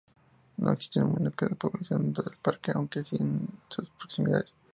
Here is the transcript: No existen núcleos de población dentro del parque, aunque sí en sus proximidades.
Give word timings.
No 0.57 0.71
existen 0.71 1.13
núcleos 1.19 1.51
de 1.51 1.55
población 1.55 2.01
dentro 2.05 2.23
del 2.23 2.39
parque, 2.41 2.71
aunque 2.73 3.03
sí 3.03 3.17
en 3.19 3.47
sus 3.69 3.87
proximidades. 3.99 4.55